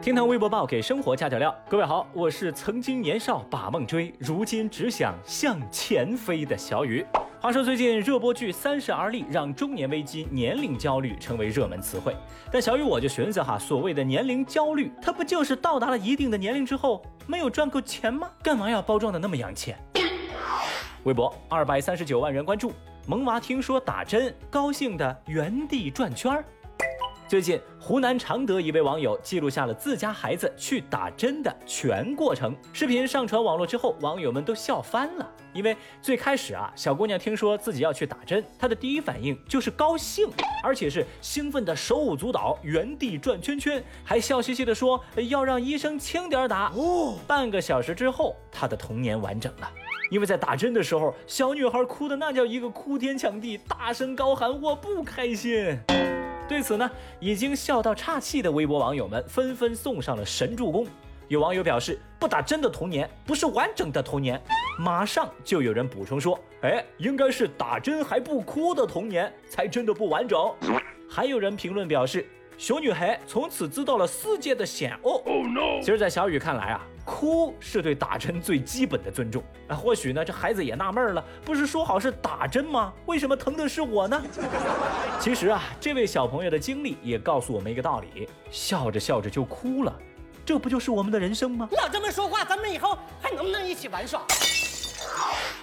[0.00, 1.54] 听堂微博报给生活加点料。
[1.68, 7.04] 各位好，我是曾经年少把梦追，如今只想向前飞的小雨。
[7.40, 12.16] 话说最近热播剧《三十而立》让中年危机、年龄焦虑成为热门词汇，
[12.50, 18.30] 但小雨我就寻思哈，所谓的年龄焦虑，它不就是到达了一定的年龄之后没有赚够钱吗？
[18.40, 19.74] 干嘛要包装的那么洋气？
[21.02, 22.72] 微博二百三十九万人关注，
[23.06, 26.44] 萌娃听说打针，高兴的原地转圈儿。
[27.28, 32.56] 最近，湖南常德一位网友记录下了自家孩子去打针的全过程。
[32.72, 35.30] 视频上传网络之后，网友们都笑翻了。
[35.52, 40.26] 因为最开始啊，小姑娘听说自己要去打针，她的第一反应就是高兴，
[40.64, 44.98] 而且是兴奋的手舞足蹈，原地转圈圈，还笑嘻嘻的说
[45.28, 46.72] 要让医生轻点打。
[46.74, 49.70] 哦，半个小时之后，她的童年完整了。
[50.10, 55.78] 因为在打针的时候，小女孩哭的那叫一个哭天抢地，大声高喊：“我不开心。”
[56.48, 60.86] 对此呢，已经笑到岔气的微博网友们纷纷送上了神助攻。
[61.28, 64.40] 有网友表示，不打针的童年不是完整的童年。
[64.78, 70.52] 马上就有人补充说，哎，应该是打针还不哭的童年才真的不完整。
[71.08, 72.26] 还有人评论表示。
[72.58, 75.22] 小女孩从此知道了世界的险恶。
[75.80, 79.42] 其实，在小雨看来啊，哭是对打针最基本的尊重。
[79.66, 82.92] 啊，或许呢，这孩子也纳闷了，不是说好是打针吗？
[83.06, 84.22] 为什么疼的是我呢？
[85.18, 89.98] 其实啊，这位小朋友的经历也告诉我们一个道理：笑着笑着就哭了，
[90.44, 91.66] 这不就是我们的人生吗？
[91.72, 94.22] 老这么说话，咱们以后还能不能一起玩耍？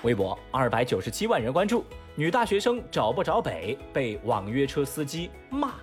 [0.01, 5.73] 微博二百九十七万人关注，女大学生找不着北，被网约车司机骂。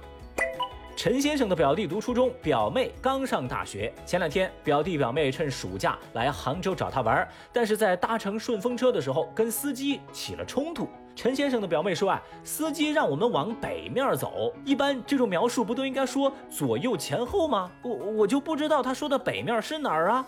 [1.03, 3.92] 陈先生的表弟读初中，表妹刚上大学。
[4.06, 10.89] 前两天，表弟表妹趁暑假来杭州找他玩，但是在搭乘顺风车的时候，跟司机起了冲突。
[11.17, 17.69] 陈先生的表妹说啊，司机让我们往北面走，一般这种描述不都应该说左右前后吗？
[17.83, 20.25] 我我就不知道他说的北面是哪儿啊。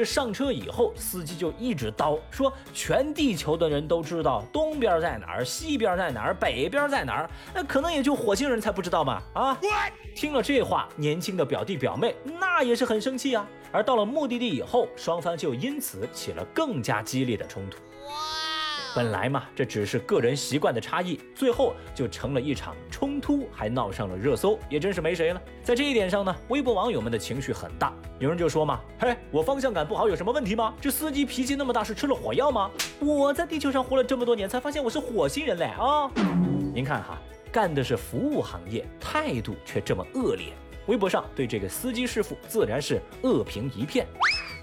[0.00, 9.60] 这上车以后，司机就一直叨说，全地球的人都知道东边在哪儿，西边在哪儿，北边在哪儿，那可能也就火星人才不知道嘛啊！
[10.16, 13.46] 听了这话，年轻的表弟表妹那也是很生气啊。
[13.70, 17.76] 而到了目的地以后，双方就因此起了更加激烈的冲突。
[18.94, 25.40] 本来嘛，这只是个人习惯的差异，最后就成了一场冲突，还闹上了热搜，也真是没谁了。
[25.62, 30.74] 在这一点上呢，微博网友们的情绪很大，有人就说嘛：“嘿，我方向感不好有什么问题吗？
[30.80, 32.68] 这司机脾气那么大，是吃了火药吗？
[32.98, 36.10] 我在地球上活了这么多年，才发现我是火星人嘞啊！
[36.74, 37.16] 您看哈，
[37.52, 40.52] 干的是服务行业，态度却这么恶劣，
[40.86, 44.04] 微博上对这个司机师傅自然是恶评一片。”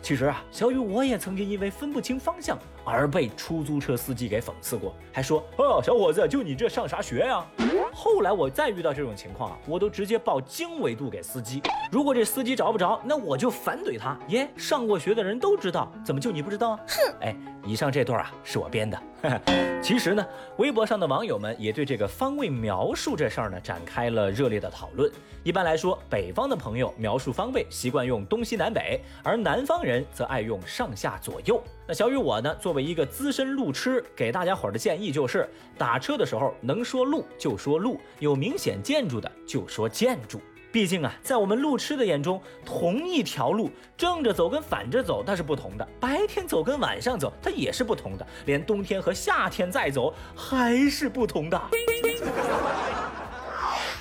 [0.07, 7.45] 其实啊，小雨我也曾经因为分不清方向而被出租车司机给讽刺过，还说：“哦，小伙子，就你这上啥学呀？”
[7.93, 11.61] 后来我再遇到这种情况啊，我都直接报经纬度给司机。
[11.91, 14.17] 如果这司机找不着，那我就反怼他。
[14.29, 16.79] 耶，上过学的人都知道，怎么就你不知道啊？
[16.87, 17.13] 哼！
[17.19, 17.35] 哎，
[17.65, 18.97] 以上这段啊是我编的。
[19.81, 20.25] 其实呢，
[20.57, 25.09] 微博上的网友们也对这个方位描述这事儿呢展开了热烈的讨论。
[25.43, 31.61] 一般来说，北方的朋友描述方位习惯用东西南北，而南方人则爱用上下左右。
[31.87, 40.41] 那小雨我呢，作为一个资深路痴，给大家伙儿的建议就是，打车的时候能说路就说路，有明显建筑的就说建筑。
[40.77, 51.59] 毕竟啊，在我们路痴的眼中，同一条路正着走跟反着走它是不同的，白天走跟晚上走它也是不同的，连冬天和夏天再走还是不同的。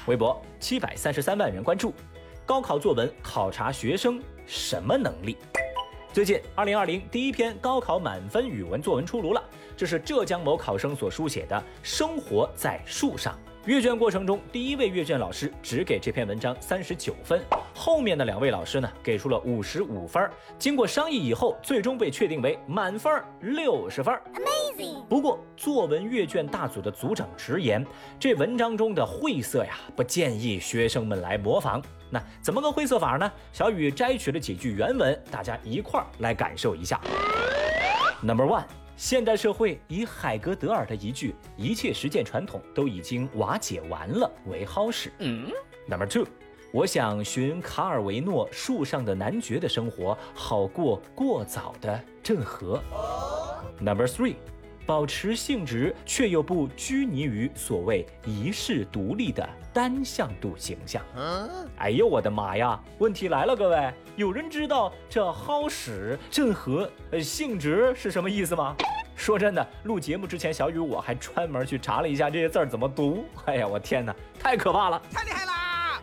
[0.06, 1.94] 微博七百三十三万人关注，
[2.44, 5.38] 高考作文考察学生什么能力？
[6.12, 9.42] 最近，二零二零第一篇高考满分语文作文出炉了，
[9.78, 13.32] 这是浙江某考生所书写的《生活在树上》。
[13.66, 17.42] 阅卷过程中，第一位阅卷老师只给这篇文章三十九分，
[17.74, 20.30] 后面的两位老师呢给出了五十五分。
[20.56, 24.14] 经过商议以后，最终被确定为满分六十分。
[24.34, 25.02] Amazing！
[25.08, 27.84] 不过，作文阅卷大组的组长直言，
[28.20, 31.82] 这文章中的晦涩呀，不建议学生们来模仿。
[32.08, 33.28] 那怎么个晦涩法呢？
[33.52, 37.00] 小雨摘取了几句原文，大家一块儿来感受一下。
[38.22, 38.62] Number one。
[38.96, 45.12] 现代社会以海格德尔的一句“一切实践传统都已经瓦解完了”为好使。
[45.18, 45.52] 嗯
[45.86, 46.26] ，Number two，
[46.72, 52.82] 我想寻卡尔维诺树上的男爵的生活，好过过早的郑和。
[53.78, 54.36] Number three，
[54.86, 61.02] 保持性质却又不拘泥于所谓一世独立的单向度形象。
[61.76, 62.80] 哎呦我的妈呀！
[62.98, 68.76] 问题来了，各位，有人知道这好使郑和呃性质是什么意思吗？
[69.16, 73.24] 说真的，录节目之前，小雨我还专门去查了一下这些字儿怎么读。
[73.46, 75.52] 哎呀，我天哪，太可怕了，太厉害了！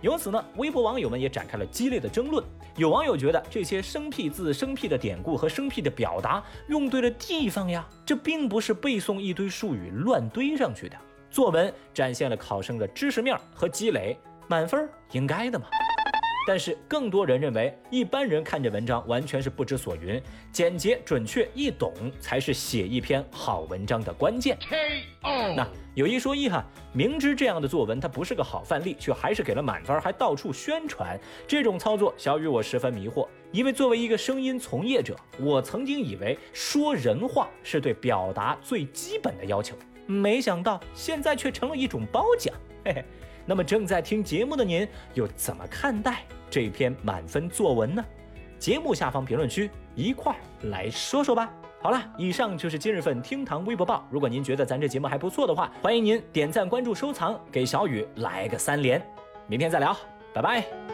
[0.02, 2.44] 由此呢，微博网友们也展开了激烈的争论。
[2.76, 10.98] 有网友觉得这些生僻字、生僻的典故和生僻的表达用对了地方呀，这并不是背诵一堆术语乱堆上去的。
[11.30, 14.18] 作文展现了考生的知识面和积累，
[14.48, 15.68] 满分应该的嘛。
[16.46, 24.58] 但是更多人认为，一般人看这文章完全是不知所云，简洁准确易懂才是写一篇好文章的关键。
[25.56, 33.28] 那有一说一哈，明知这样的作文它不是个好范例，却还是给了满分，还到处宣传，这种操作小雨我十分迷惑。
[33.52, 42.54] 因为作为一个声音从业者，我曾经以为说人话是对表达最基本的要求，没想到现在却成了一种褒奖。
[42.86, 43.06] 嘿嘿。
[43.46, 48.06] 那么正在听节目的您又怎么看待这篇满分作文呢？
[48.58, 50.40] 节目下方评论区一块儿
[50.70, 51.52] 来说说吧。
[51.82, 54.08] 好了，以上就是今日份厅堂微博报。
[54.10, 59.06] 如果您觉得咱这节目还不错的话，欢迎您点赞、关注、收藏，给小雨来个三连。
[59.48, 59.94] 明天再聊，
[60.34, 60.93] 拜拜。